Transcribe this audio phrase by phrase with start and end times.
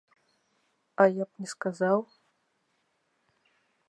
[1.03, 1.99] А я б не сказаў.